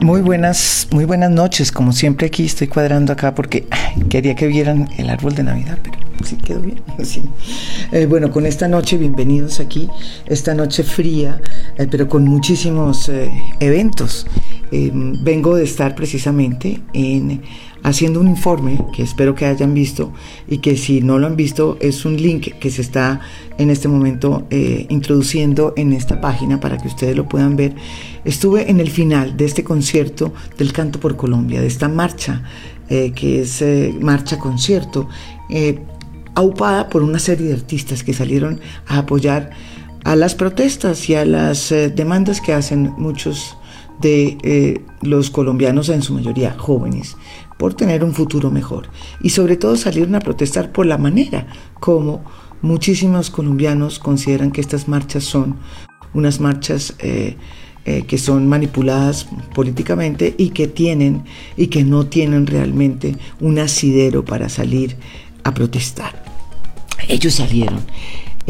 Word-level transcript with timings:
Muy 0.00 0.22
buenas, 0.22 0.88
muy 0.90 1.04
buenas 1.04 1.30
noches. 1.30 1.72
Como 1.72 1.92
siempre 1.92 2.28
aquí 2.28 2.44
estoy 2.44 2.66
cuadrando 2.66 3.12
acá 3.12 3.34
porque 3.34 3.66
quería 4.08 4.34
que 4.34 4.46
vieran 4.46 4.88
el 4.96 5.10
árbol 5.10 5.34
de 5.34 5.42
Navidad, 5.42 5.78
pero 5.82 5.98
sí 6.24 6.36
quedó 6.36 6.60
bien. 6.60 6.80
Eh, 7.90 8.04
bueno, 8.04 8.30
con 8.30 8.44
esta 8.44 8.68
noche, 8.68 8.98
bienvenidos 8.98 9.60
aquí. 9.60 9.88
Esta 10.26 10.52
noche 10.54 10.82
fría, 10.82 11.40
eh, 11.78 11.86
pero 11.90 12.06
con 12.06 12.24
muchísimos 12.24 13.08
eh, 13.08 13.30
eventos. 13.60 14.26
vengo 14.70 15.56
de 15.56 15.64
estar 15.64 15.94
precisamente 15.94 16.82
en 16.92 17.42
haciendo 17.82 18.20
un 18.20 18.28
informe 18.28 18.84
que 18.92 19.02
espero 19.02 19.34
que 19.34 19.46
hayan 19.46 19.74
visto 19.74 20.12
y 20.48 20.58
que 20.58 20.76
si 20.76 21.00
no 21.00 21.18
lo 21.18 21.26
han 21.26 21.36
visto 21.36 21.76
es 21.80 22.04
un 22.04 22.16
link 22.16 22.54
que 22.58 22.70
se 22.70 22.82
está 22.82 23.20
en 23.56 23.70
este 23.70 23.88
momento 23.88 24.46
eh, 24.50 24.86
introduciendo 24.88 25.72
en 25.76 25.92
esta 25.92 26.20
página 26.20 26.60
para 26.60 26.78
que 26.78 26.88
ustedes 26.88 27.16
lo 27.16 27.28
puedan 27.28 27.56
ver. 27.56 27.74
Estuve 28.24 28.70
en 28.70 28.80
el 28.80 28.90
final 28.90 29.36
de 29.36 29.44
este 29.44 29.64
concierto 29.64 30.32
del 30.56 30.72
Canto 30.72 31.00
por 31.00 31.16
Colombia, 31.16 31.60
de 31.60 31.66
esta 31.66 31.88
marcha 31.88 32.42
eh, 32.88 33.12
que 33.14 33.42
es 33.42 33.62
eh, 33.62 33.94
marcha 34.00 34.38
concierto, 34.38 35.08
aupada 36.34 36.88
por 36.88 37.02
una 37.02 37.18
serie 37.18 37.48
de 37.48 37.54
artistas 37.54 38.04
que 38.04 38.12
salieron 38.12 38.60
a 38.86 38.98
apoyar 38.98 39.50
a 40.04 40.14
las 40.14 40.34
protestas 40.34 41.08
y 41.08 41.14
a 41.14 41.24
las 41.24 41.70
demandas 41.70 42.40
que 42.40 42.52
hacen 42.52 42.92
muchos 42.98 43.56
de 44.00 44.82
los 45.00 45.30
colombianos, 45.30 45.88
en 45.88 46.02
su 46.02 46.12
mayoría 46.12 46.54
jóvenes, 46.56 47.16
por 47.58 47.74
tener 47.74 48.04
un 48.04 48.14
futuro 48.14 48.50
mejor 48.50 48.88
y 49.22 49.30
sobre 49.30 49.56
todo 49.56 49.76
salieron 49.76 50.14
a 50.14 50.20
protestar 50.20 50.72
por 50.72 50.86
la 50.86 50.98
manera 50.98 51.46
como 51.80 52.24
muchísimos 52.62 53.30
colombianos 53.30 53.98
consideran 53.98 54.50
que 54.50 54.60
estas 54.60 54.88
marchas 54.88 55.24
son 55.24 55.56
unas 56.14 56.40
marchas 56.40 56.94
eh, 57.00 57.36
eh, 57.84 58.02
que 58.06 58.18
son 58.18 58.48
manipuladas 58.48 59.28
políticamente 59.54 60.34
y 60.36 60.50
que 60.50 60.66
tienen 60.68 61.24
y 61.56 61.68
que 61.68 61.84
no 61.84 62.06
tienen 62.06 62.46
realmente 62.46 63.16
un 63.40 63.58
asidero 63.58 64.24
para 64.24 64.48
salir 64.48 64.96
a 65.44 65.54
protestar. 65.54 66.22
Ellos 67.08 67.34
salieron 67.34 67.80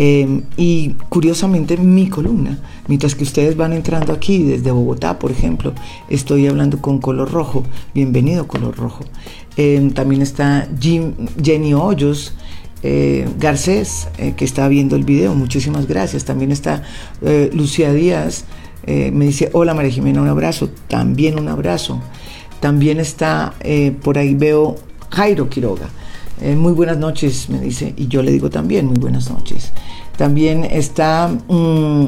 Em, 0.01 0.43
y 0.57 0.91
curiosamente 1.09 1.77
mi 1.77 2.09
columna, 2.09 2.57
mientras 2.87 3.17
que 3.17 3.25
ustedes 3.25 3.57
van 3.57 3.73
entrando 3.73 4.13
aquí 4.13 4.45
desde 4.45 4.71
Bogotá, 4.71 5.19
por 5.19 5.33
ejemplo, 5.33 5.73
estoy 6.09 6.47
hablando 6.47 6.81
con 6.81 7.01
color 7.01 7.33
rojo. 7.33 7.65
Bienvenido 7.95 8.47
color 8.47 8.77
rojo. 8.77 9.05
Em, 9.57 9.91
también 9.91 10.23
está 10.23 10.69
Jim, 10.81 11.15
Jenny 11.43 11.75
Hoyos. 11.75 12.33
Eh, 12.85 13.29
Garcés, 13.41 14.07
eh, 14.19 14.35
que 14.37 14.45
está 14.45 14.69
viendo 14.69 14.95
el 14.95 15.03
video, 15.03 15.35
muchísimas 15.35 15.89
gracias. 15.89 16.25
También 16.25 16.53
está 16.53 16.85
eh, 17.23 17.51
Lucía 17.53 17.93
Díaz, 17.93 18.45
me 18.87 19.27
dice, 19.27 19.51
hola 19.53 19.75
María 19.75 19.91
Jimena, 19.91 20.23
un 20.23 20.29
abrazo, 20.29 20.71
también 20.87 21.41
un 21.41 21.49
abrazo. 21.49 22.01
También 22.61 23.01
está, 23.01 23.53
por 24.03 24.17
ahí 24.17 24.35
veo 24.35 24.77
Jairo 25.11 25.51
Quiroga, 25.51 25.91
eh, 26.41 26.55
muy 26.55 26.73
buenas 26.73 26.99
noches, 26.99 27.49
me 27.49 27.59
dice, 27.59 27.95
y 27.97 28.07
yo 28.07 28.23
le 28.23 28.31
digo 28.31 28.49
también 28.49 28.87
muy 28.87 28.99
buenas 28.99 29.29
noches. 29.29 29.73
También 30.19 30.65
está, 30.65 31.29
mm, 31.29 32.07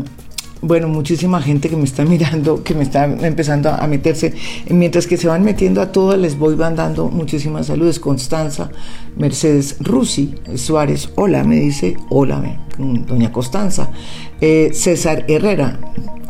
bueno, 0.62 0.88
muchísima 0.88 1.40
gente 1.40 1.68
que 1.70 1.76
me 1.76 1.84
está 1.84 2.04
mirando, 2.14 2.64
que 2.64 2.74
me 2.74 2.82
está 2.82 3.04
empezando 3.04 3.70
a 3.70 3.86
meterse. 3.86 4.34
Mientras 4.68 5.06
que 5.06 5.16
se 5.16 5.28
van 5.28 5.44
metiendo 5.44 5.80
a 5.80 5.92
todos, 5.92 6.18
les 6.18 6.36
voy 6.36 6.56
mandando 6.56 7.08
muchísimas 7.08 7.68
saludos. 7.68 8.00
Constanza, 8.00 8.68
Mercedes 9.16 9.76
Rusi, 9.78 10.34
Suárez, 10.56 11.10
hola, 11.14 11.44
me 11.44 11.54
dice, 11.60 11.96
hola, 12.10 12.58
doña 12.76 13.30
Constanza. 13.30 13.90
Eh, 14.40 14.70
César 14.74 15.24
Herrera, 15.28 15.78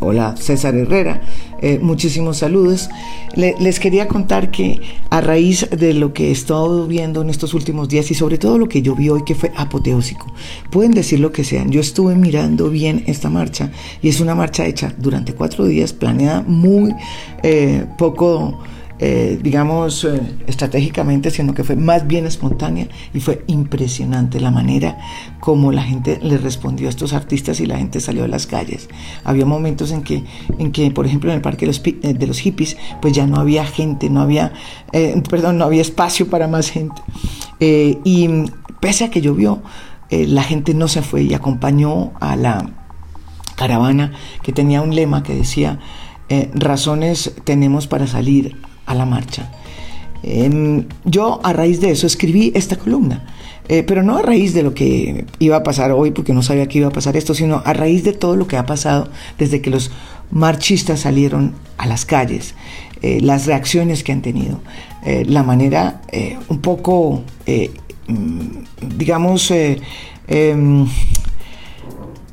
hola, 0.00 0.34
César 0.36 0.74
Herrera. 0.74 1.20
Eh, 1.62 1.78
muchísimos 1.80 2.38
saludos. 2.38 2.88
les 3.36 3.78
quería 3.78 4.08
contar 4.08 4.50
que 4.50 4.80
a 5.10 5.20
raíz 5.20 5.68
de 5.70 5.94
lo 5.94 6.12
que 6.12 6.28
he 6.28 6.30
estado 6.32 6.86
viendo 6.86 7.22
en 7.22 7.30
estos 7.30 7.54
últimos 7.54 7.88
días 7.88 8.10
y 8.10 8.14
sobre 8.14 8.38
todo 8.38 8.58
lo 8.58 8.68
que 8.68 8.82
yo 8.82 8.96
vi 8.96 9.08
hoy 9.08 9.22
que 9.24 9.34
fue 9.34 9.52
apoteósico, 9.56 10.26
pueden 10.70 10.92
decir 10.92 11.20
lo 11.20 11.30
que 11.30 11.44
sean, 11.44 11.70
yo 11.70 11.80
estuve 11.80 12.16
mirando 12.16 12.70
bien 12.70 13.04
esta 13.06 13.30
marcha 13.30 13.70
y 14.02 14.08
es 14.08 14.20
una 14.20 14.34
marcha 14.34 14.66
hecha 14.66 14.92
durante 14.98 15.34
cuatro 15.34 15.66
días, 15.66 15.92
planeada 15.92 16.42
muy 16.42 16.94
eh, 17.42 17.86
poco 17.98 18.58
eh, 19.02 19.38
digamos, 19.42 20.04
eh, 20.04 20.20
estratégicamente, 20.46 21.30
sino 21.30 21.54
que 21.54 21.64
fue 21.64 21.74
más 21.74 22.06
bien 22.06 22.26
espontánea 22.26 22.86
y 23.14 23.20
fue 23.20 23.42
impresionante 23.46 24.40
la 24.40 24.50
manera 24.50 24.98
como 25.40 25.72
la 25.72 25.82
gente 25.82 26.18
le 26.22 26.36
respondió 26.36 26.86
a 26.86 26.90
estos 26.90 27.14
artistas 27.14 27.60
y 27.60 27.66
la 27.66 27.78
gente 27.78 28.00
salió 28.00 28.24
a 28.24 28.28
las 28.28 28.46
calles. 28.46 28.90
Había 29.24 29.46
momentos 29.46 29.90
en 29.90 30.02
que, 30.02 30.24
en 30.58 30.70
que 30.70 30.90
por 30.90 31.06
ejemplo, 31.06 31.30
en 31.30 31.36
el 31.36 31.40
Parque 31.40 31.64
de 31.64 31.68
los, 31.68 31.80
eh, 31.82 32.12
de 32.12 32.26
los 32.26 32.40
Hippies, 32.40 32.76
pues 33.00 33.14
ya 33.14 33.26
no 33.26 33.40
había 33.40 33.64
gente, 33.64 34.10
no 34.10 34.20
había, 34.20 34.52
perdón, 35.30 35.56
no 35.56 35.64
había 35.64 35.80
espacio 35.80 36.28
para 36.28 36.46
más 36.46 36.70
gente. 36.70 37.00
y 37.58 38.28
pese 38.80 39.04
a 39.04 39.10
que 39.10 39.22
llovió, 39.22 39.62
la 40.10 40.42
gente 40.42 40.74
no 40.74 40.88
se 40.88 41.00
fue 41.00 41.22
y 41.22 41.32
acompañó 41.32 42.12
a 42.20 42.36
la 42.36 42.68
caravana 43.56 44.12
que 44.42 44.52
tenía 44.52 44.82
un 44.82 44.94
lema 44.94 45.22
que 45.22 45.34
decía, 45.34 45.78
razones 46.54 47.32
tenemos 47.44 47.86
para 47.86 48.06
salir 48.06 48.56
a 48.90 48.94
la 48.94 49.06
marcha. 49.06 49.48
Em, 50.22 50.84
yo 51.04 51.40
a 51.42 51.52
raíz 51.52 51.80
de 51.80 51.92
eso 51.92 52.06
escribí 52.06 52.52
esta 52.54 52.76
columna, 52.76 53.24
eh, 53.68 53.84
pero 53.84 54.02
no 54.02 54.18
a 54.18 54.22
raíz 54.22 54.52
de 54.52 54.62
lo 54.62 54.74
que 54.74 55.24
iba 55.38 55.56
a 55.56 55.62
pasar 55.62 55.92
hoy, 55.92 56.10
porque 56.10 56.34
no 56.34 56.42
sabía 56.42 56.66
que 56.66 56.78
iba 56.78 56.88
a 56.88 56.92
pasar 56.92 57.16
esto, 57.16 57.32
sino 57.34 57.62
a 57.64 57.72
raíz 57.72 58.02
de 58.04 58.12
todo 58.12 58.36
lo 58.36 58.46
que 58.46 58.56
ha 58.56 58.66
pasado 58.66 59.08
desde 59.38 59.60
que 59.62 59.70
los 59.70 59.90
marchistas 60.30 61.00
salieron 61.00 61.54
a 61.78 61.86
las 61.86 62.04
calles, 62.04 62.54
eh, 63.00 63.20
las 63.22 63.46
reacciones 63.46 64.02
que 64.02 64.12
han 64.12 64.22
tenido, 64.22 64.60
eh, 65.06 65.24
la 65.26 65.42
manera 65.42 66.02
un 66.48 66.58
poco, 66.60 67.22
mm, 67.46 68.96
digamos, 68.98 69.50
em, 69.50 70.86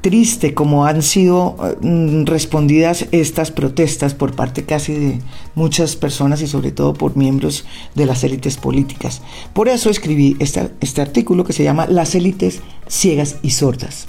triste 0.08 0.54
como 0.54 0.86
han 0.86 1.02
sido 1.02 1.58
mm, 1.82 2.24
respondidas 2.24 3.08
estas 3.12 3.52
protestas 3.52 4.14
por 4.14 4.38
parte 4.38 4.64
casi 4.64 4.94
de 4.94 5.20
muchas 5.54 5.98
personas 5.98 6.42
y 6.42 6.48
sobre 6.48 6.72
todo 6.72 6.94
por 6.94 7.18
miembros 7.18 7.66
de 7.94 8.06
las 8.06 8.24
élites 8.24 8.56
políticas. 8.56 9.22
Por 9.52 9.68
eso 9.68 9.90
escribí 9.90 10.38
este 10.40 11.02
artículo 11.02 11.44
que 11.44 11.52
se 11.52 11.66
llama 11.66 11.88
Las 11.88 12.16
élites 12.16 12.62
ciegas 12.88 13.36
y 13.42 13.50
sordas. 13.50 14.06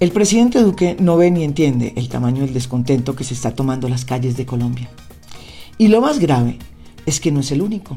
El 0.00 0.10
presidente 0.10 0.60
Duque 0.60 0.96
no 0.98 1.16
ve 1.16 1.30
ni 1.30 1.44
entiende 1.44 1.92
el 1.94 2.08
tamaño 2.08 2.42
del 2.44 2.52
descontento 2.52 3.14
que 3.14 3.22
se 3.22 3.34
está 3.34 3.52
tomando 3.52 3.88
las 3.88 4.04
calles 4.04 4.36
de 4.36 4.44
Colombia. 4.44 4.90
Y 5.78 5.86
lo 5.86 6.00
más 6.00 6.18
grave 6.18 6.58
es 7.06 7.20
que 7.20 7.30
no 7.30 7.38
es 7.38 7.52
el 7.52 7.62
único. 7.62 7.96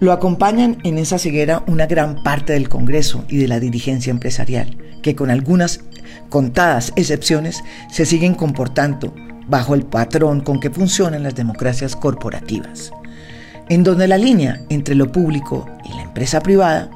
Lo 0.00 0.12
acompañan 0.12 0.76
en 0.82 0.98
esa 0.98 1.18
ceguera 1.18 1.64
una 1.66 1.86
gran 1.86 2.22
parte 2.22 2.52
del 2.52 2.68
Congreso 2.68 3.24
y 3.30 3.38
de 3.38 3.48
la 3.48 3.58
dirigencia 3.58 4.10
empresarial, 4.10 4.76
que 5.02 5.14
con 5.14 5.30
algunas 5.30 5.80
contadas 6.28 6.92
excepciones 6.96 7.62
se 7.90 8.06
siguen 8.06 8.34
comportando 8.34 9.14
bajo 9.46 9.74
el 9.74 9.84
patrón 9.84 10.40
con 10.40 10.60
que 10.60 10.70
funcionan 10.70 11.22
las 11.22 11.34
democracias 11.34 11.96
corporativas, 11.96 12.92
en 13.68 13.84
donde 13.84 14.08
la 14.08 14.18
línea 14.18 14.62
entre 14.70 14.94
lo 14.94 15.12
público 15.12 15.68
y 15.84 15.94
la 15.94 16.02
empresa 16.02 16.40
privada 16.40 16.90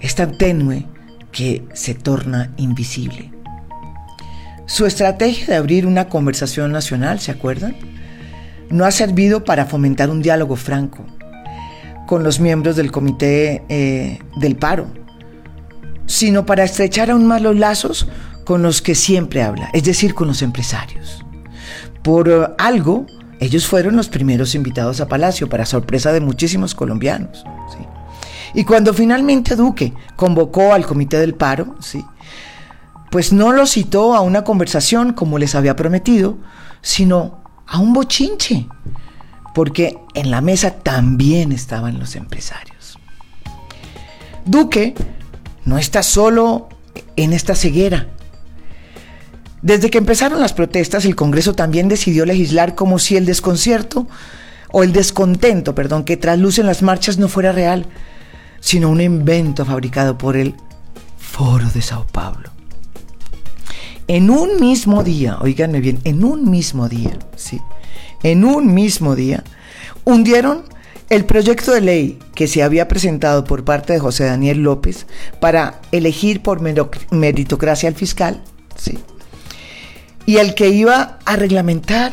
es 0.00 0.14
tan 0.14 0.38
tenue 0.38 0.86
que 1.32 1.64
se 1.74 1.94
torna 1.94 2.52
invisible. 2.56 3.30
Su 4.66 4.86
estrategia 4.86 5.46
de 5.46 5.56
abrir 5.56 5.86
una 5.86 6.08
conversación 6.08 6.72
nacional, 6.72 7.20
¿se 7.20 7.30
acuerdan? 7.30 7.74
No 8.70 8.84
ha 8.84 8.90
servido 8.90 9.44
para 9.44 9.64
fomentar 9.64 10.10
un 10.10 10.22
diálogo 10.22 10.56
franco, 10.56 11.06
con 12.06 12.22
los 12.22 12.38
miembros 12.40 12.76
del 12.76 12.92
comité 12.92 13.62
eh, 13.68 14.18
del 14.36 14.56
paro, 14.56 14.86
sino 16.08 16.44
para 16.44 16.64
estrechar 16.64 17.10
aún 17.10 17.26
más 17.26 17.40
los 17.40 17.54
lazos 17.54 18.08
con 18.44 18.62
los 18.62 18.82
que 18.82 18.96
siempre 18.96 19.42
habla, 19.42 19.70
es 19.72 19.84
decir, 19.84 20.14
con 20.14 20.26
los 20.26 20.42
empresarios. 20.42 21.24
Por 22.02 22.28
eh, 22.28 22.48
algo, 22.58 23.06
ellos 23.38 23.68
fueron 23.68 23.94
los 23.94 24.08
primeros 24.08 24.56
invitados 24.56 25.00
a 25.00 25.06
Palacio, 25.06 25.48
para 25.48 25.66
sorpresa 25.66 26.10
de 26.12 26.20
muchísimos 26.20 26.74
colombianos. 26.74 27.44
Y 28.54 28.64
cuando 28.64 28.94
finalmente 28.94 29.54
Duque 29.54 29.92
convocó 30.16 30.72
al 30.72 30.86
comité 30.86 31.18
del 31.18 31.34
paro, 31.34 31.76
¿sí? 31.80 32.02
pues 33.10 33.32
no 33.32 33.52
lo 33.52 33.66
citó 33.66 34.14
a 34.14 34.22
una 34.22 34.42
conversación 34.42 35.12
como 35.12 35.38
les 35.38 35.54
había 35.54 35.76
prometido, 35.76 36.38
sino 36.80 37.42
a 37.66 37.78
un 37.78 37.92
bochinche 37.92 38.66
porque 39.54 39.98
en 40.14 40.30
la 40.30 40.40
mesa 40.40 40.70
también 40.70 41.52
estaban 41.52 41.98
los 41.98 42.16
empresarios. 42.16 42.98
Duque 44.44 44.94
no 45.68 45.78
está 45.78 46.02
solo 46.02 46.68
en 47.16 47.32
esta 47.32 47.54
ceguera. 47.54 48.08
Desde 49.60 49.90
que 49.90 49.98
empezaron 49.98 50.40
las 50.40 50.52
protestas, 50.54 51.04
el 51.04 51.14
Congreso 51.14 51.54
también 51.54 51.88
decidió 51.88 52.24
legislar 52.24 52.74
como 52.74 52.98
si 52.98 53.16
el 53.16 53.26
desconcierto 53.26 54.06
o 54.70 54.82
el 54.82 54.92
descontento, 54.92 55.74
perdón, 55.74 56.04
que 56.04 56.16
traslucen 56.16 56.66
las 56.66 56.82
marchas 56.82 57.18
no 57.18 57.28
fuera 57.28 57.52
real, 57.52 57.86
sino 58.60 58.88
un 58.88 59.00
invento 59.00 59.64
fabricado 59.64 60.16
por 60.16 60.36
el 60.36 60.54
Foro 61.18 61.68
de 61.70 61.82
Sao 61.82 62.06
Paulo. 62.06 62.50
en 64.06 64.30
un 64.30 64.58
mismo 64.58 65.04
día, 65.04 65.36
oíganme 65.38 65.80
bien, 65.80 66.00
en 66.04 66.24
un 66.24 66.50
mismo 66.50 66.88
día, 66.88 67.18
sí, 67.36 67.60
en 68.22 68.42
un 68.42 68.72
mismo 68.72 69.14
día, 69.14 69.44
hundieron 70.04 70.64
el 71.10 71.24
proyecto 71.24 71.72
de 71.72 71.80
ley 71.80 72.18
que 72.34 72.46
se 72.46 72.62
había 72.62 72.88
presentado 72.88 73.44
por 73.44 73.64
parte 73.64 73.94
de 73.94 73.98
José 73.98 74.24
Daniel 74.24 74.62
López 74.62 75.06
para 75.40 75.80
elegir 75.92 76.42
por 76.42 76.60
meritocracia 76.60 77.88
al 77.88 77.94
fiscal, 77.94 78.42
sí, 78.76 78.98
y 80.26 80.36
el 80.36 80.54
que 80.54 80.68
iba 80.68 81.18
a 81.24 81.36
reglamentar 81.36 82.12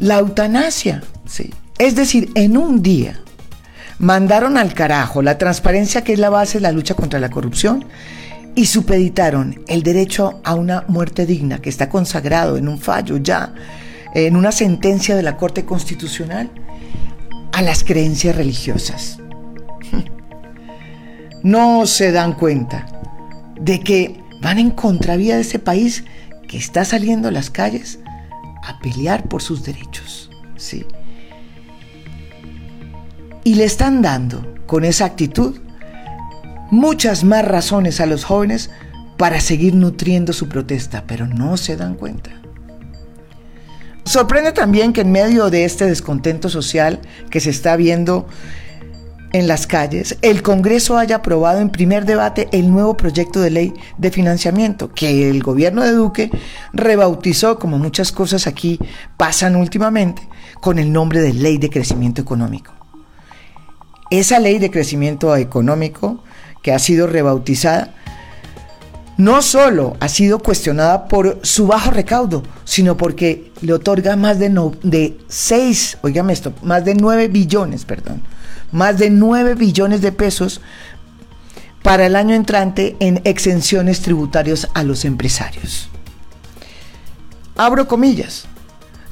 la 0.00 0.18
eutanasia, 0.18 1.02
sí. 1.26 1.52
Es 1.78 1.94
decir, 1.94 2.30
en 2.34 2.56
un 2.56 2.82
día 2.82 3.20
mandaron 3.98 4.56
al 4.56 4.74
carajo 4.74 5.22
la 5.22 5.38
transparencia 5.38 6.02
que 6.02 6.12
es 6.12 6.18
la 6.18 6.30
base 6.30 6.58
de 6.58 6.62
la 6.62 6.72
lucha 6.72 6.94
contra 6.94 7.20
la 7.20 7.30
corrupción 7.30 7.84
y 8.54 8.66
supeditaron 8.66 9.62
el 9.66 9.82
derecho 9.82 10.40
a 10.44 10.54
una 10.54 10.84
muerte 10.88 11.26
digna 11.26 11.60
que 11.60 11.70
está 11.70 11.88
consagrado 11.88 12.56
en 12.56 12.68
un 12.68 12.78
fallo 12.78 13.16
ya, 13.16 13.54
en 14.14 14.36
una 14.36 14.52
sentencia 14.52 15.16
de 15.16 15.22
la 15.22 15.36
Corte 15.36 15.64
Constitucional, 15.64 16.50
a 17.54 17.62
las 17.62 17.84
creencias 17.84 18.34
religiosas. 18.34 19.18
No 21.44 21.86
se 21.86 22.10
dan 22.10 22.32
cuenta 22.32 22.86
de 23.60 23.78
que 23.78 24.20
van 24.42 24.58
en 24.58 24.70
contravía 24.70 25.36
de 25.36 25.42
ese 25.42 25.60
país 25.60 26.04
que 26.48 26.56
está 26.56 26.84
saliendo 26.84 27.28
a 27.28 27.30
las 27.30 27.50
calles 27.50 28.00
a 28.64 28.80
pelear 28.80 29.28
por 29.28 29.40
sus 29.40 29.62
derechos. 29.62 30.30
¿sí? 30.56 30.84
Y 33.44 33.54
le 33.54 33.64
están 33.64 34.02
dando 34.02 34.54
con 34.66 34.84
esa 34.84 35.04
actitud 35.04 35.60
muchas 36.72 37.22
más 37.22 37.44
razones 37.44 38.00
a 38.00 38.06
los 38.06 38.24
jóvenes 38.24 38.70
para 39.16 39.40
seguir 39.40 39.76
nutriendo 39.76 40.32
su 40.32 40.48
protesta, 40.48 41.04
pero 41.06 41.28
no 41.28 41.56
se 41.56 41.76
dan 41.76 41.94
cuenta. 41.94 42.32
Sorprende 44.04 44.52
también 44.52 44.92
que 44.92 45.00
en 45.00 45.12
medio 45.12 45.50
de 45.50 45.64
este 45.64 45.86
descontento 45.86 46.48
social 46.48 47.00
que 47.30 47.40
se 47.40 47.50
está 47.50 47.76
viendo 47.76 48.26
en 49.32 49.48
las 49.48 49.66
calles, 49.66 50.16
el 50.22 50.42
Congreso 50.42 50.96
haya 50.96 51.16
aprobado 51.16 51.60
en 51.60 51.70
primer 51.70 52.04
debate 52.04 52.48
el 52.52 52.70
nuevo 52.70 52.96
proyecto 52.96 53.40
de 53.40 53.50
ley 53.50 53.74
de 53.98 54.10
financiamiento 54.12 54.92
que 54.92 55.28
el 55.28 55.42
gobierno 55.42 55.82
de 55.82 55.92
Duque 55.92 56.30
rebautizó, 56.72 57.58
como 57.58 57.78
muchas 57.78 58.12
cosas 58.12 58.46
aquí 58.46 58.78
pasan 59.16 59.56
últimamente, 59.56 60.22
con 60.60 60.78
el 60.78 60.92
nombre 60.92 61.20
de 61.20 61.32
Ley 61.32 61.58
de 61.58 61.70
Crecimiento 61.70 62.22
Económico. 62.22 62.72
Esa 64.10 64.38
ley 64.38 64.58
de 64.58 64.70
crecimiento 64.70 65.34
económico 65.34 66.22
que 66.62 66.72
ha 66.72 66.78
sido 66.78 67.06
rebautizada 67.06 67.94
no 69.16 69.42
solo 69.42 69.96
ha 70.00 70.08
sido 70.08 70.40
cuestionada 70.40 71.06
por 71.06 71.38
su 71.42 71.66
bajo 71.66 71.90
recaudo, 71.90 72.42
sino 72.64 72.96
porque 72.96 73.52
le 73.60 73.72
otorga 73.72 74.16
más 74.16 74.38
de, 74.38 74.50
no, 74.50 74.72
de 74.82 75.18
6, 75.28 75.98
oígame 76.02 76.32
esto, 76.32 76.52
más 76.62 76.84
de 76.84 76.94
9 76.94 77.28
billones, 77.28 77.84
perdón, 77.84 78.22
más 78.72 78.98
de 78.98 79.10
9 79.10 79.54
billones 79.54 80.00
de 80.00 80.12
pesos 80.12 80.60
para 81.82 82.06
el 82.06 82.16
año 82.16 82.34
entrante 82.34 82.96
en 82.98 83.20
exenciones 83.24 84.00
tributarias 84.00 84.68
a 84.74 84.82
los 84.82 85.04
empresarios. 85.04 85.90
Abro 87.56 87.86
comillas. 87.86 88.46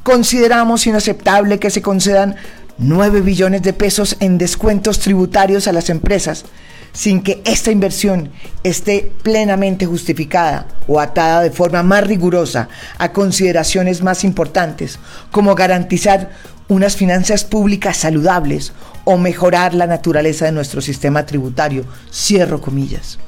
Consideramos 0.03 0.87
inaceptable 0.87 1.61
que 1.61 1.71
se 1.71 1.81
concedan 1.81 2.35
9 2.79 3.21
billones 3.21 3.63
de 3.63 3.73
pesos 3.73 4.17
en 4.21 4.39
descuentos 4.39 4.99
tributarios 4.99 5.69
a 5.69 5.73
las 5.73 5.91
empresas 5.91 6.45
sin 6.93 7.23
que 7.23 7.41
esta 7.45 7.71
inversión 7.71 8.31
esté 8.65 9.11
plenamente 9.23 9.87
justificada 9.87 10.67
o 10.87 11.01
atada 11.01 11.41
de 11.41 11.51
forma 11.51 11.83
más 11.83 12.07
rigurosa 12.07 12.69
a 12.99 13.13
consideraciones 13.13 14.03
más 14.03 14.25
importantes, 14.25 14.99
como 15.31 15.55
garantizar 15.55 16.31
unas 16.69 16.97
finanzas 16.97 17.45
públicas 17.45 17.97
saludables 17.97 18.73
o 19.05 19.17
mejorar 19.17 19.75
la 19.75 19.87
naturaleza 19.87 20.45
de 20.45 20.53
nuestro 20.53 20.81
sistema 20.81 21.27
tributario. 21.27 21.85
Cierro 22.13 22.61
comillas. 22.61 23.19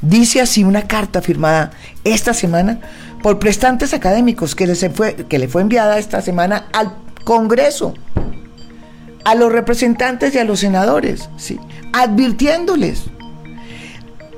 Dice 0.00 0.40
así 0.40 0.64
una 0.64 0.86
carta 0.86 1.20
firmada 1.20 1.72
esta 2.04 2.34
semana 2.34 2.80
por 3.22 3.38
prestantes 3.38 3.94
académicos 3.94 4.54
que, 4.54 4.72
fue, 4.90 5.14
que 5.14 5.38
le 5.38 5.48
fue 5.48 5.62
enviada 5.62 5.98
esta 5.98 6.20
semana 6.20 6.66
al 6.72 6.94
Congreso, 7.24 7.94
a 9.24 9.34
los 9.34 9.52
representantes 9.52 10.34
y 10.34 10.38
a 10.38 10.44
los 10.44 10.60
senadores, 10.60 11.28
¿sí? 11.36 11.58
advirtiéndoles 11.92 13.04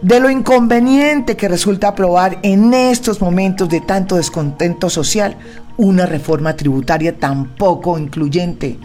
de 0.02 0.20
lo 0.20 0.30
inconveniente 0.30 1.36
que 1.36 1.48
resulta 1.48 1.88
aprobar 1.88 2.38
en 2.42 2.72
estos 2.74 3.20
momentos 3.20 3.68
de 3.68 3.80
tanto 3.80 4.16
descontento 4.16 4.90
social 4.90 5.36
una 5.76 6.06
reforma 6.06 6.54
tributaria 6.54 7.18
tan 7.18 7.56
poco 7.56 7.98
incluyente 7.98 8.78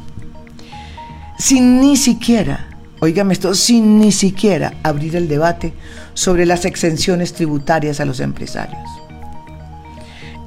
sin 1.42 1.82
ni 1.82 1.98
siquiera, 1.98 2.68
oígame 3.00 3.34
esto, 3.34 3.56
sin 3.56 3.98
ni 3.98 4.12
siquiera 4.12 4.74
abrir 4.84 5.16
el 5.16 5.28
debate 5.28 5.74
sobre 6.14 6.46
las 6.46 6.66
exenciones 6.66 7.34
tributarias 7.34 8.00
a 8.00 8.06
los 8.06 8.20
empresarios. 8.20 8.88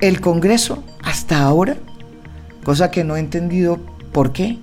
El 0.00 0.20
Congreso, 0.20 0.84
hasta 1.02 1.42
ahora, 1.42 1.76
cosa 2.62 2.92
que 2.92 3.02
no 3.02 3.16
he 3.16 3.18
entendido 3.18 3.80
por 4.12 4.32
qué, 4.32 4.60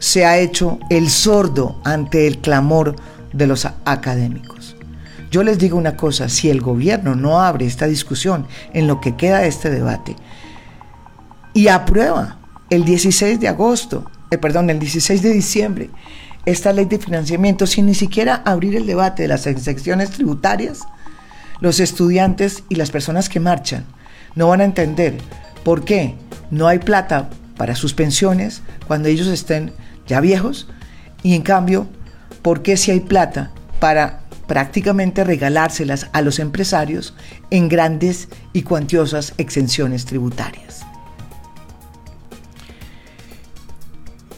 se 0.00 0.26
ha 0.26 0.38
hecho 0.38 0.80
el 0.90 1.08
sordo 1.08 1.80
ante 1.84 2.26
el 2.26 2.38
clamor 2.38 2.96
de 3.32 3.46
los 3.46 3.68
académicos. 3.84 4.74
Yo 5.30 5.44
les 5.44 5.58
digo 5.58 5.78
una 5.78 5.96
cosa, 5.96 6.28
si 6.28 6.50
el 6.50 6.60
gobierno 6.60 7.14
no 7.14 7.40
abre 7.40 7.66
esta 7.66 7.86
discusión 7.86 8.48
en 8.74 8.88
lo 8.88 9.00
que 9.00 9.14
queda 9.14 9.38
de 9.38 9.46
este 9.46 9.70
debate 9.70 10.16
y 11.54 11.68
aprueba 11.68 12.38
el 12.68 12.84
16 12.84 13.38
de 13.38 13.46
agosto 13.46 14.10
eh, 14.30 14.38
perdón, 14.38 14.70
el 14.70 14.78
16 14.78 15.22
de 15.22 15.32
diciembre, 15.32 15.90
esta 16.46 16.72
ley 16.72 16.84
de 16.84 16.98
financiamiento 16.98 17.66
sin 17.66 17.86
ni 17.86 17.94
siquiera 17.94 18.42
abrir 18.44 18.76
el 18.76 18.86
debate 18.86 19.22
de 19.22 19.28
las 19.28 19.46
excepciones 19.46 20.10
tributarias, 20.10 20.80
los 21.60 21.80
estudiantes 21.80 22.62
y 22.68 22.76
las 22.76 22.90
personas 22.90 23.28
que 23.28 23.40
marchan 23.40 23.84
no 24.36 24.48
van 24.48 24.60
a 24.60 24.64
entender 24.64 25.18
por 25.64 25.84
qué 25.84 26.14
no 26.50 26.68
hay 26.68 26.78
plata 26.78 27.28
para 27.56 27.74
sus 27.74 27.92
pensiones 27.92 28.62
cuando 28.86 29.08
ellos 29.08 29.26
estén 29.26 29.72
ya 30.10 30.20
viejos 30.20 30.68
y 31.22 31.34
en 31.34 31.42
cambio, 31.42 31.86
por 32.42 32.62
qué 32.62 32.76
si 32.76 32.90
hay 32.90 33.00
plata 33.00 33.50
para 33.78 34.20
prácticamente 34.46 35.24
regalárselas 35.24 36.08
a 36.12 36.20
los 36.20 36.38
empresarios 36.38 37.14
en 37.50 37.68
grandes 37.68 38.28
y 38.52 38.62
cuantiosas 38.62 39.32
exenciones 39.38 40.04
tributarias. 40.04 40.80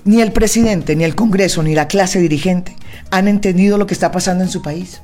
Ni 0.05 0.21
el 0.21 0.33
presidente, 0.33 0.97
ni 0.97 1.05
el 1.05 1.14
Congreso, 1.14 1.62
ni 1.62 1.75
la 1.75 1.88
clase 1.88 2.21
dirigente 2.21 2.76
han 3.11 3.29
entendido 3.29 3.79
lo 3.79 3.87
que 3.87 3.95
está 3.95 4.12
pasando 4.12 4.45
en 4.45 4.50
su 4.50 4.61
país. 4.61 5.00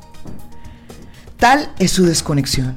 Tal 1.38 1.70
es 1.78 1.92
su 1.92 2.04
desconexión. 2.04 2.76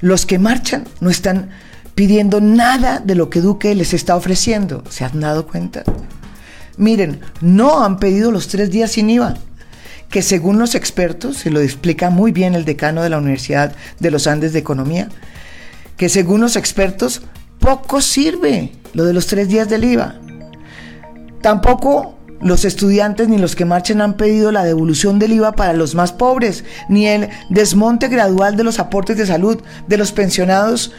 Los 0.00 0.24
que 0.24 0.38
marchan 0.38 0.84
no 1.00 1.10
están 1.10 1.50
pidiendo 1.94 2.40
nada 2.40 3.00
de 3.00 3.14
lo 3.14 3.28
que 3.28 3.40
Duque 3.40 3.74
les 3.74 3.92
está 3.92 4.16
ofreciendo. 4.16 4.84
¿Se 4.88 5.04
han 5.04 5.20
dado 5.20 5.46
cuenta? 5.46 5.84
Miren, 6.76 7.20
no 7.40 7.84
han 7.84 7.98
pedido 7.98 8.30
los 8.30 8.48
tres 8.48 8.70
días 8.70 8.92
sin 8.92 9.10
IVA, 9.10 9.34
que 10.08 10.22
según 10.22 10.58
los 10.58 10.74
expertos, 10.74 11.38
se 11.38 11.50
lo 11.50 11.60
explica 11.60 12.10
muy 12.10 12.32
bien 12.32 12.54
el 12.54 12.64
decano 12.64 13.02
de 13.02 13.10
la 13.10 13.18
Universidad 13.18 13.74
de 14.00 14.10
los 14.10 14.26
Andes 14.26 14.52
de 14.52 14.58
Economía, 14.58 15.08
que 15.96 16.08
según 16.08 16.40
los 16.40 16.56
expertos 16.56 17.22
poco 17.60 18.00
sirve 18.00 18.72
lo 18.92 19.04
de 19.04 19.12
los 19.12 19.26
tres 19.26 19.48
días 19.48 19.68
del 19.68 19.84
IVA. 19.84 20.20
Tampoco 21.40 22.18
los 22.40 22.64
estudiantes 22.64 23.28
ni 23.28 23.38
los 23.38 23.56
que 23.56 23.64
marchen 23.64 24.00
han 24.00 24.16
pedido 24.16 24.52
la 24.52 24.64
devolución 24.64 25.18
del 25.18 25.32
IVA 25.32 25.52
para 25.52 25.72
los 25.72 25.94
más 25.94 26.12
pobres, 26.12 26.64
ni 26.88 27.06
el 27.06 27.30
desmonte 27.48 28.08
gradual 28.08 28.56
de 28.56 28.64
los 28.64 28.78
aportes 28.78 29.16
de 29.16 29.26
salud 29.26 29.62
de 29.86 29.96
los 29.96 30.12
pensionados 30.12 30.92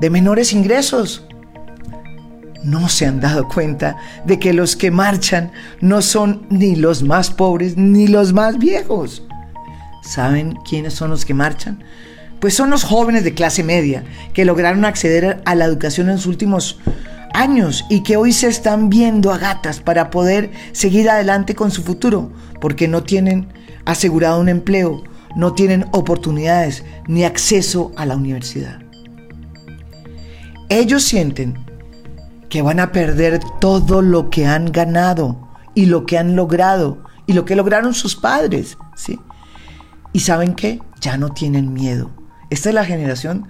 de 0.00 0.10
menores 0.10 0.52
ingresos. 0.52 1.26
No 2.66 2.88
se 2.88 3.06
han 3.06 3.20
dado 3.20 3.46
cuenta 3.46 3.96
de 4.24 4.40
que 4.40 4.52
los 4.52 4.74
que 4.74 4.90
marchan 4.90 5.52
no 5.80 6.02
son 6.02 6.48
ni 6.50 6.74
los 6.74 7.04
más 7.04 7.30
pobres 7.30 7.76
ni 7.76 8.08
los 8.08 8.32
más 8.32 8.58
viejos. 8.58 9.22
¿Saben 10.02 10.58
quiénes 10.68 10.92
son 10.92 11.10
los 11.10 11.24
que 11.24 11.32
marchan? 11.32 11.84
Pues 12.40 12.54
son 12.54 12.70
los 12.70 12.82
jóvenes 12.82 13.22
de 13.22 13.34
clase 13.34 13.62
media 13.62 14.02
que 14.34 14.44
lograron 14.44 14.84
acceder 14.84 15.42
a 15.44 15.54
la 15.54 15.64
educación 15.64 16.08
en 16.08 16.16
los 16.16 16.26
últimos 16.26 16.80
años 17.34 17.84
y 17.88 18.02
que 18.02 18.16
hoy 18.16 18.32
se 18.32 18.48
están 18.48 18.90
viendo 18.90 19.32
a 19.32 19.38
gatas 19.38 19.78
para 19.78 20.10
poder 20.10 20.50
seguir 20.72 21.08
adelante 21.08 21.54
con 21.54 21.70
su 21.70 21.84
futuro, 21.84 22.32
porque 22.60 22.88
no 22.88 23.04
tienen 23.04 23.46
asegurado 23.84 24.40
un 24.40 24.48
empleo, 24.48 25.04
no 25.36 25.52
tienen 25.54 25.86
oportunidades 25.92 26.82
ni 27.06 27.22
acceso 27.22 27.92
a 27.94 28.06
la 28.06 28.16
universidad. 28.16 28.80
Ellos 30.68 31.04
sienten 31.04 31.65
que 32.48 32.62
van 32.62 32.80
a 32.80 32.92
perder 32.92 33.40
todo 33.60 34.02
lo 34.02 34.30
que 34.30 34.46
han 34.46 34.72
ganado 34.72 35.48
y 35.74 35.86
lo 35.86 36.06
que 36.06 36.18
han 36.18 36.36
logrado 36.36 36.98
y 37.26 37.32
lo 37.32 37.44
que 37.44 37.56
lograron 37.56 37.94
sus 37.94 38.16
padres, 38.16 38.78
¿sí? 38.94 39.18
Y 40.12 40.20
saben 40.20 40.54
qué, 40.54 40.80
ya 41.00 41.16
no 41.16 41.30
tienen 41.30 41.72
miedo. 41.72 42.10
Esta 42.50 42.68
es 42.70 42.74
la 42.74 42.84
generación 42.84 43.48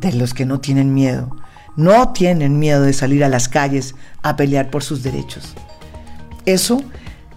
de 0.00 0.12
los 0.12 0.34
que 0.34 0.46
no 0.46 0.60
tienen 0.60 0.94
miedo. 0.94 1.36
No 1.76 2.12
tienen 2.12 2.58
miedo 2.58 2.82
de 2.82 2.92
salir 2.92 3.24
a 3.24 3.28
las 3.28 3.48
calles 3.48 3.94
a 4.22 4.36
pelear 4.36 4.70
por 4.70 4.82
sus 4.82 5.02
derechos. 5.02 5.54
Eso 6.46 6.82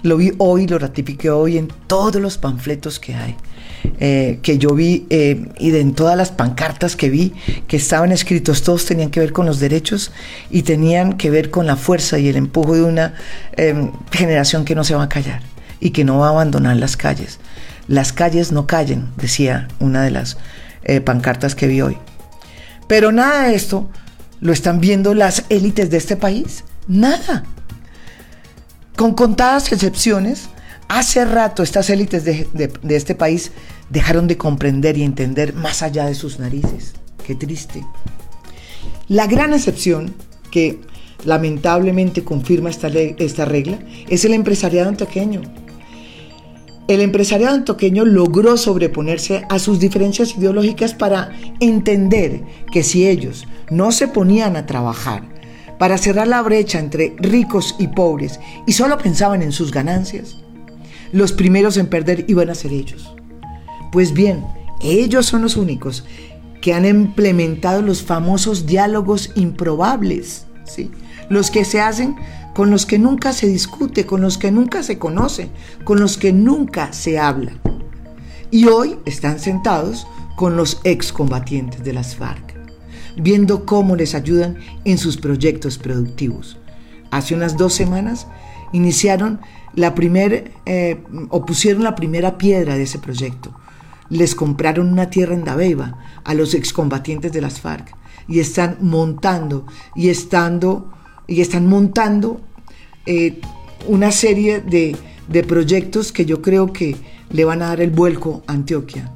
lo 0.03 0.17
vi 0.17 0.33
hoy, 0.37 0.67
lo 0.67 0.77
ratifiqué 0.77 1.29
hoy 1.29 1.57
en 1.57 1.67
todos 1.87 2.21
los 2.21 2.37
panfletos 2.37 2.99
que 2.99 3.15
hay. 3.15 3.35
Eh, 3.99 4.39
que 4.41 4.57
yo 4.57 4.75
vi 4.75 5.05
eh, 5.09 5.47
y 5.57 5.71
de 5.71 5.81
en 5.81 5.93
todas 5.93 6.17
las 6.17 6.31
pancartas 6.31 6.95
que 6.95 7.09
vi 7.09 7.33
que 7.67 7.77
estaban 7.77 8.11
escritos, 8.11 8.63
todos 8.63 8.85
tenían 8.85 9.09
que 9.09 9.19
ver 9.19 9.33
con 9.33 9.45
los 9.45 9.59
derechos 9.59 10.11
y 10.49 10.63
tenían 10.63 11.13
que 11.13 11.29
ver 11.29 11.49
con 11.49 11.67
la 11.67 11.75
fuerza 11.75 12.19
y 12.19 12.27
el 12.27 12.35
empujo 12.35 12.75
de 12.75 12.83
una 12.83 13.13
em, 13.53 13.91
generación 14.11 14.65
que 14.65 14.75
no 14.75 14.83
se 14.83 14.95
va 14.95 15.03
a 15.03 15.09
callar 15.09 15.41
y 15.79 15.91
que 15.91 16.03
no 16.03 16.19
va 16.19 16.27
a 16.27 16.31
abandonar 16.31 16.77
las 16.77 16.97
calles. 16.97 17.39
Las 17.87 18.13
calles 18.13 18.51
no 18.51 18.65
callen, 18.65 19.09
decía 19.17 19.67
una 19.79 20.03
de 20.03 20.11
las 20.11 20.37
eh, 20.83 21.01
pancartas 21.01 21.55
que 21.55 21.67
vi 21.67 21.81
hoy. 21.81 21.97
Pero 22.87 23.11
nada 23.11 23.47
de 23.47 23.55
esto 23.55 23.89
lo 24.41 24.53
están 24.53 24.79
viendo 24.79 25.13
las 25.13 25.43
élites 25.49 25.89
de 25.89 25.97
este 25.97 26.15
país. 26.15 26.63
Nada. 26.87 27.43
Con 28.95 29.13
contadas 29.13 29.71
excepciones, 29.71 30.49
hace 30.87 31.25
rato 31.25 31.63
estas 31.63 31.89
élites 31.89 32.23
de, 32.23 32.71
este 32.89 33.15
país 33.15 33.51
dejaron 33.89 34.27
de 34.27 34.37
comprender 34.37 34.97
y 34.97 35.03
entender 35.03 35.53
más 35.53 35.81
allá 35.81 36.05
de 36.05 36.15
sus 36.15 36.39
narices. 36.39 36.93
Qué 37.25 37.35
triste. 37.35 37.85
La 39.07 39.27
gran 39.27 39.53
excepción 39.53 40.13
que 40.51 40.79
lamentablemente 41.23 42.23
confirma 42.23 42.69
esta, 42.69 42.87
esta 42.87 43.45
regla 43.45 43.79
es 44.09 44.25
el 44.25 44.33
empresariado 44.33 44.89
antioqueño 44.89 45.41
el 46.87 47.01
empresariado 47.01 47.55
antoqueño 47.55 48.05
logró 48.05 48.57
sobreponerse 48.57 49.43
a 49.49 49.57
sus 49.57 49.79
diferencias 49.79 50.37
ideológicas 50.37 50.93
para 50.93 51.31
entender 51.59 52.43
que 52.71 52.83
si 52.83 53.07
ellos 53.07 53.47
no 53.71 53.91
se 53.91 54.07
ponían 54.07 54.55
a 54.55 54.67
trabajar 54.67 55.23
para 55.79 55.97
cerrar 55.97 56.27
la 56.27 56.43
brecha 56.43 56.79
entre 56.79 57.15
ricos 57.17 57.75
y 57.79 57.87
pobres 57.87 58.39
y 58.67 58.73
solo 58.73 58.99
pensaban 58.99 59.41
en 59.41 59.51
sus 59.51 59.71
ganancias, 59.71 60.37
los 61.11 61.33
primeros 61.33 61.77
en 61.77 61.87
perder 61.87 62.25
iban 62.27 62.51
a 62.51 62.55
ser 62.55 62.71
ellos. 62.71 63.15
Pues 63.95 64.11
bien, 64.11 64.45
ellos 64.81 65.25
son 65.25 65.43
los 65.43 65.55
únicos 65.55 66.03
que 66.61 66.73
han 66.73 66.83
implementado 66.83 67.81
los 67.81 68.03
famosos 68.03 68.65
diálogos 68.65 69.31
improbables, 69.35 70.47
¿sí? 70.65 70.91
los 71.29 71.49
que 71.49 71.63
se 71.63 71.79
hacen 71.79 72.17
con 72.53 72.71
los 72.71 72.85
que 72.85 72.99
nunca 72.99 73.31
se 73.31 73.47
discute, 73.47 74.05
con 74.05 74.19
los 74.19 74.37
que 74.37 74.51
nunca 74.51 74.83
se 74.83 74.99
conoce, 74.99 75.49
con 75.85 76.01
los 76.01 76.17
que 76.17 76.33
nunca 76.33 76.91
se 76.91 77.19
habla. 77.19 77.53
Y 78.51 78.65
hoy 78.65 78.97
están 79.05 79.39
sentados 79.39 80.07
con 80.35 80.57
los 80.57 80.81
excombatientes 80.83 81.81
de 81.85 81.93
las 81.93 82.17
FARC, 82.17 82.53
viendo 83.15 83.65
cómo 83.65 83.95
les 83.95 84.13
ayudan 84.13 84.57
en 84.83 84.97
sus 84.97 85.15
proyectos 85.15 85.77
productivos. 85.77 86.57
Hace 87.11 87.33
unas 87.33 87.55
dos 87.55 87.73
semanas 87.73 88.27
iniciaron 88.73 89.39
la 89.73 89.95
primera, 89.95 90.43
eh, 90.65 91.01
o 91.29 91.45
pusieron 91.45 91.85
la 91.85 91.95
primera 91.95 92.37
piedra 92.37 92.75
de 92.75 92.83
ese 92.83 92.99
proyecto. 92.99 93.55
Les 94.09 94.35
compraron 94.35 94.91
una 94.91 95.09
tierra 95.09 95.33
en 95.33 95.43
Dabeiba 95.43 95.97
a 96.23 96.33
los 96.33 96.53
excombatientes 96.53 97.31
de 97.31 97.41
las 97.41 97.59
FARC 97.59 97.95
y 98.27 98.39
están 98.39 98.77
montando 98.81 99.65
y 99.95 100.09
estando 100.09 100.91
y 101.27 101.41
están 101.41 101.67
montando 101.67 102.41
eh, 103.05 103.41
una 103.87 104.11
serie 104.11 104.61
de, 104.61 104.95
de 105.27 105.43
proyectos 105.43 106.11
que 106.11 106.25
yo 106.25 106.41
creo 106.41 106.71
que 106.71 106.95
le 107.31 107.45
van 107.45 107.61
a 107.61 107.67
dar 107.67 107.81
el 107.81 107.89
vuelco 107.89 108.43
a 108.47 108.53
Antioquia. 108.53 109.11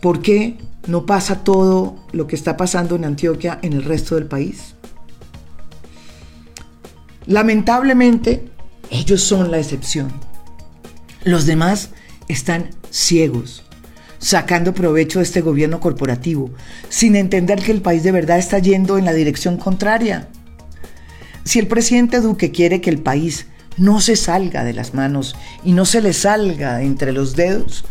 ¿Por 0.00 0.20
qué 0.20 0.58
no 0.86 1.06
pasa 1.06 1.42
todo 1.42 1.96
lo 2.12 2.26
que 2.26 2.36
está 2.36 2.56
pasando 2.56 2.96
en 2.96 3.04
Antioquia 3.04 3.58
en 3.62 3.72
el 3.72 3.84
resto 3.84 4.14
del 4.14 4.26
país? 4.26 4.74
Lamentablemente, 7.26 8.50
ellos 8.90 9.22
son 9.22 9.50
la 9.50 9.58
excepción. 9.58 10.12
Los 11.24 11.44
demás 11.44 11.90
están 12.28 12.70
ciegos, 12.90 13.64
sacando 14.26 14.74
provecho 14.74 15.20
de 15.20 15.22
este 15.22 15.40
gobierno 15.40 15.78
corporativo, 15.78 16.50
sin 16.88 17.14
entender 17.14 17.62
que 17.62 17.70
el 17.70 17.80
país 17.80 18.02
de 18.02 18.10
verdad 18.10 18.40
está 18.40 18.58
yendo 18.58 18.98
en 18.98 19.04
la 19.04 19.12
dirección 19.12 19.56
contraria. 19.56 20.26
Si 21.44 21.60
el 21.60 21.68
presidente 21.68 22.20
Duque 22.20 22.50
quiere 22.50 22.80
que 22.80 22.90
el 22.90 22.98
país 22.98 23.46
no 23.76 24.00
se 24.00 24.16
salga 24.16 24.64
de 24.64 24.72
las 24.72 24.94
manos 24.94 25.36
y 25.62 25.74
no 25.74 25.84
se 25.84 26.02
le 26.02 26.12
salga 26.12 26.82
entre 26.82 27.12
los 27.12 27.36
dedos, 27.36 27.84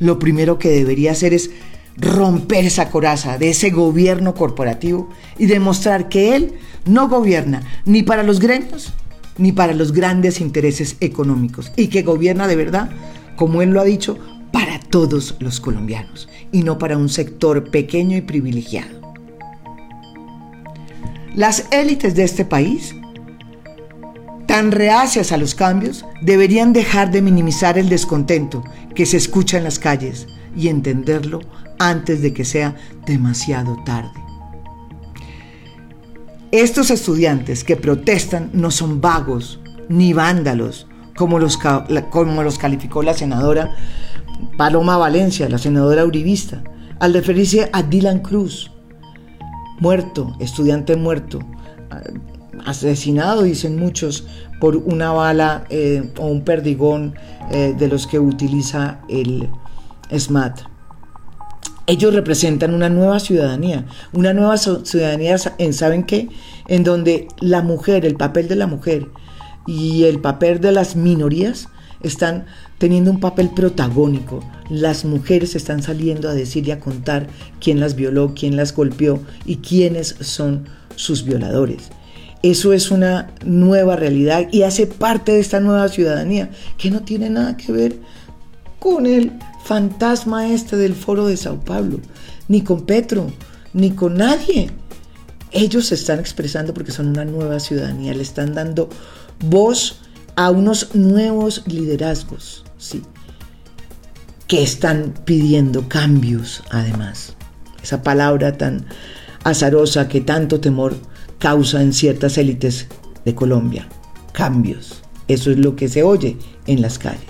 lo 0.00 0.18
primero 0.18 0.58
que 0.58 0.70
debería 0.70 1.12
hacer 1.12 1.32
es 1.32 1.50
romper 1.96 2.64
esa 2.64 2.90
coraza 2.90 3.38
de 3.38 3.50
ese 3.50 3.70
gobierno 3.70 4.34
corporativo 4.34 5.08
y 5.38 5.46
demostrar 5.46 6.08
que 6.08 6.34
él 6.34 6.54
no 6.86 7.08
gobierna 7.08 7.62
ni 7.84 8.02
para 8.02 8.24
los 8.24 8.40
gremios 8.40 8.94
ni 9.36 9.52
para 9.52 9.74
los 9.74 9.92
grandes 9.92 10.40
intereses 10.40 10.96
económicos 10.98 11.70
y 11.76 11.86
que 11.86 12.02
gobierna 12.02 12.48
de 12.48 12.56
verdad, 12.56 12.90
como 13.36 13.62
él 13.62 13.70
lo 13.70 13.80
ha 13.80 13.84
dicho, 13.84 14.18
para 14.52 14.80
todos 14.80 15.36
los 15.40 15.60
colombianos 15.60 16.28
y 16.52 16.62
no 16.62 16.78
para 16.78 16.96
un 16.96 17.08
sector 17.08 17.70
pequeño 17.70 18.16
y 18.16 18.22
privilegiado. 18.22 18.98
Las 21.34 21.66
élites 21.70 22.14
de 22.14 22.24
este 22.24 22.44
país, 22.44 22.94
tan 24.46 24.72
reacias 24.72 25.30
a 25.30 25.36
los 25.36 25.54
cambios, 25.54 26.04
deberían 26.22 26.72
dejar 26.72 27.10
de 27.10 27.22
minimizar 27.22 27.78
el 27.78 27.88
descontento 27.88 28.64
que 28.94 29.06
se 29.06 29.18
escucha 29.18 29.58
en 29.58 29.64
las 29.64 29.78
calles 29.78 30.26
y 30.56 30.68
entenderlo 30.68 31.40
antes 31.78 32.22
de 32.22 32.32
que 32.32 32.44
sea 32.44 32.74
demasiado 33.06 33.76
tarde. 33.84 34.10
Estos 36.50 36.90
estudiantes 36.90 37.62
que 37.62 37.76
protestan 37.76 38.50
no 38.54 38.70
son 38.70 39.00
vagos 39.00 39.60
ni 39.88 40.12
vándalos, 40.14 40.86
como 41.14 41.38
los, 41.38 41.58
como 42.10 42.42
los 42.42 42.58
calificó 42.58 43.02
la 43.02 43.14
senadora 43.14 43.76
Paloma 44.56 44.96
Valencia, 44.96 45.48
la 45.48 45.58
senadora 45.58 46.04
uribista, 46.04 46.62
al 47.00 47.14
referirse 47.14 47.70
a 47.72 47.82
Dylan 47.82 48.20
Cruz, 48.20 48.70
muerto, 49.80 50.34
estudiante 50.40 50.96
muerto, 50.96 51.40
asesinado, 52.64 53.42
dicen 53.42 53.78
muchos, 53.78 54.26
por 54.60 54.76
una 54.76 55.12
bala 55.12 55.64
eh, 55.70 56.12
o 56.18 56.26
un 56.26 56.42
perdigón 56.42 57.14
eh, 57.50 57.74
de 57.78 57.88
los 57.88 58.06
que 58.06 58.18
utiliza 58.18 59.00
el 59.08 59.48
SMAT. 60.16 60.60
Ellos 61.86 62.14
representan 62.14 62.74
una 62.74 62.90
nueva 62.90 63.18
ciudadanía, 63.18 63.86
una 64.12 64.34
nueva 64.34 64.58
ciudadanía 64.58 65.36
en, 65.56 65.72
¿saben 65.72 66.04
qué? 66.04 66.28
En 66.66 66.84
donde 66.84 67.28
la 67.40 67.62
mujer, 67.62 68.04
el 68.04 68.16
papel 68.16 68.46
de 68.48 68.56
la 68.56 68.66
mujer 68.66 69.06
y 69.66 70.04
el 70.04 70.20
papel 70.20 70.60
de 70.60 70.72
las 70.72 70.96
minorías 70.96 71.68
están 72.02 72.44
teniendo 72.78 73.10
un 73.10 73.20
papel 73.20 73.50
protagónico. 73.50 74.42
Las 74.70 75.04
mujeres 75.04 75.54
están 75.54 75.82
saliendo 75.82 76.28
a 76.28 76.34
decir 76.34 76.66
y 76.66 76.70
a 76.70 76.80
contar 76.80 77.26
quién 77.60 77.80
las 77.80 77.94
violó, 77.94 78.34
quién 78.34 78.56
las 78.56 78.74
golpeó 78.74 79.20
y 79.44 79.56
quiénes 79.56 80.16
son 80.20 80.66
sus 80.96 81.24
violadores. 81.24 81.90
Eso 82.42 82.72
es 82.72 82.90
una 82.90 83.32
nueva 83.44 83.96
realidad 83.96 84.46
y 84.52 84.62
hace 84.62 84.86
parte 84.86 85.32
de 85.32 85.40
esta 85.40 85.58
nueva 85.58 85.88
ciudadanía 85.88 86.50
que 86.76 86.90
no 86.90 87.02
tiene 87.02 87.30
nada 87.30 87.56
que 87.56 87.72
ver 87.72 87.96
con 88.78 89.06
el 89.06 89.32
fantasma 89.64 90.48
este 90.48 90.76
del 90.76 90.94
foro 90.94 91.26
de 91.26 91.36
Sao 91.36 91.60
Paulo, 91.60 92.00
ni 92.46 92.62
con 92.62 92.86
Petro, 92.86 93.32
ni 93.72 93.90
con 93.90 94.14
nadie. 94.14 94.70
Ellos 95.50 95.86
se 95.86 95.96
están 95.96 96.20
expresando 96.20 96.72
porque 96.72 96.92
son 96.92 97.08
una 97.08 97.24
nueva 97.24 97.58
ciudadanía, 97.58 98.14
le 98.14 98.22
están 98.22 98.54
dando 98.54 98.88
voz 99.40 100.00
a 100.36 100.50
unos 100.50 100.94
nuevos 100.94 101.64
liderazgos, 101.66 102.64
¿sí? 102.78 103.02
que 104.48 104.62
están 104.62 105.12
pidiendo 105.24 105.88
cambios 105.88 106.64
además. 106.70 107.36
Esa 107.82 108.02
palabra 108.02 108.56
tan 108.56 108.86
azarosa 109.44 110.08
que 110.08 110.22
tanto 110.22 110.58
temor 110.58 110.96
causa 111.38 111.82
en 111.82 111.92
ciertas 111.92 112.38
élites 112.38 112.88
de 113.24 113.34
Colombia. 113.34 113.88
Cambios. 114.32 115.02
Eso 115.28 115.50
es 115.50 115.58
lo 115.58 115.76
que 115.76 115.88
se 115.88 116.02
oye 116.02 116.38
en 116.66 116.80
las 116.80 116.98
calles. 116.98 117.22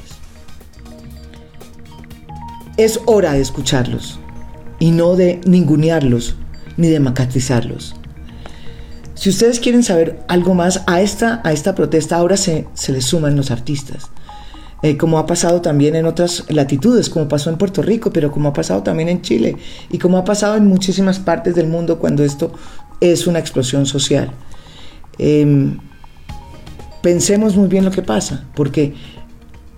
Es 2.77 3.01
hora 3.07 3.33
de 3.33 3.41
escucharlos 3.41 4.21
y 4.79 4.93
no 4.93 5.17
de 5.17 5.41
ningunearlos 5.45 6.37
ni 6.77 6.89
de 6.89 7.01
macatizarlos. 7.01 7.97
Si 9.15 9.31
ustedes 9.31 9.59
quieren 9.59 9.83
saber 9.83 10.25
algo 10.29 10.55
más 10.55 10.85
a 10.87 11.01
esta, 11.01 11.41
a 11.43 11.53
esta 11.53 11.75
protesta, 11.75 12.17
ahora 12.17 12.37
se, 12.37 12.69
se 12.75 12.93
le 12.93 13.01
suman 13.01 13.35
los 13.35 13.51
artistas. 13.51 14.13
Eh, 14.83 14.97
como 14.97 15.19
ha 15.19 15.27
pasado 15.27 15.61
también 15.61 15.97
en 15.97 16.07
otras 16.07 16.45
latitudes, 16.51 17.11
como 17.11 17.27
pasó 17.27 17.51
en 17.51 17.59
Puerto 17.59 17.83
Rico, 17.83 18.13
pero 18.13 18.31
como 18.31 18.51
ha 18.51 18.53
pasado 18.53 18.83
también 18.85 19.09
en 19.09 19.23
Chile 19.23 19.57
y 19.91 19.99
como 19.99 20.19
ha 20.19 20.25
pasado 20.25 20.57
en 20.57 20.67
muchísimas 20.67 21.19
partes 21.19 21.57
del 21.57 21.67
mundo 21.67 21.99
cuando 21.99 22.23
esto 22.23 22.53
es 23.01 23.27
una 23.27 23.41
explosión 23.41 23.87
social. 23.87 24.31
Em, 25.19 25.79
pensemos 27.03 27.57
muy 27.57 27.67
bien 27.67 27.85
lo 27.85 27.91
que 27.91 28.03
pasa, 28.03 28.45
porque 28.55 28.95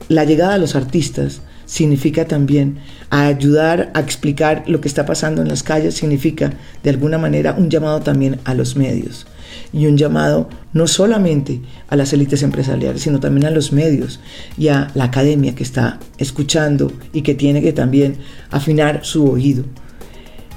la 0.09 0.25
llegada 0.25 0.55
de 0.55 0.59
los 0.59 0.77
artistas 0.77 1.41
significa 1.65 2.27
también 2.27 2.81
ayudar 3.09 3.91
a 3.95 4.01
explicar 4.01 4.65
lo 4.67 4.83
que 4.83 4.89
está 4.89 5.07
pasando 5.07 5.41
en 5.41 5.49
las 5.49 5.63
calles, 5.63 5.95
significa 5.95 6.53
de 6.83 6.91
alguna 6.91 7.17
manera 7.17 7.55
un 7.57 7.71
llamado 7.71 8.01
también 8.01 8.39
a 8.45 8.53
los 8.53 8.77
medios 8.77 9.27
y 9.73 9.87
un 9.87 9.97
llamado 9.97 10.49
no 10.73 10.87
solamente 10.87 11.61
a 11.89 11.97
las 11.97 12.13
élites 12.13 12.43
empresariales, 12.43 13.03
sino 13.03 13.21
también 13.21 13.47
a 13.47 13.51
los 13.51 13.73
medios 13.73 14.21
y 14.57 14.69
a 14.69 14.91
la 14.95 15.05
academia 15.05 15.55
que 15.55 15.63
está 15.63 15.99
escuchando 16.19 16.93
y 17.13 17.23
que 17.23 17.35
tiene 17.35 17.63
que 17.63 17.73
también 17.73 18.17
afinar 18.51 19.01
su 19.05 19.29
oído. 19.29 19.65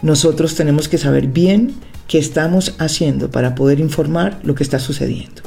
Nosotros 0.02 0.56
tenemos 0.56 0.88
que 0.88 0.98
saber 0.98 1.28
bien 1.28 1.74
qué 2.08 2.20
estamos 2.20 2.76
haciendo 2.78 3.32
para 3.32 3.56
poder 3.56 3.80
informar 3.80 4.40
lo 4.44 4.56
que 4.56 4.64
está 4.64 4.80
sucediendo. 4.80 5.42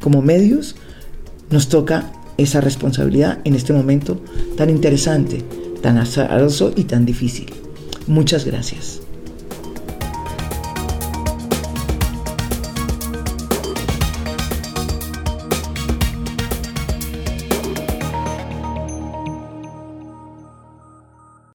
Como 0.00 0.22
medios 0.22 0.76
nos 1.50 1.68
toca 1.68 2.12
esa 2.36 2.60
responsabilidad 2.60 3.38
en 3.44 3.54
este 3.54 3.72
momento 3.72 4.22
tan 4.56 4.70
interesante, 4.70 5.42
tan 5.82 5.98
azaroso 5.98 6.72
y 6.74 6.84
tan 6.84 7.06
difícil. 7.06 7.50
Muchas 8.06 8.44
gracias. 8.44 9.00